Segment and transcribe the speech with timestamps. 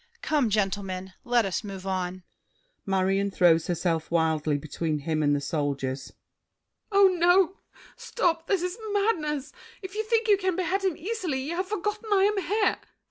[0.23, 1.13] Come, gentlemen!
[1.23, 2.23] Let us move on!
[2.87, 6.11] MARION (throws herself wildly between him and the Soldiers).
[6.91, 7.57] Oh, no!
[7.97, 8.47] Stop!
[8.47, 9.53] This is madness!
[9.83, 12.77] If you think you can behead him easily, You have forgotten I am here.